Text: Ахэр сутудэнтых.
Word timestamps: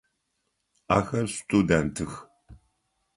Ахэр 0.97 1.27
сутудэнтых. 1.35 2.11